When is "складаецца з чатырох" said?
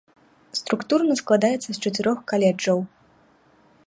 1.21-2.19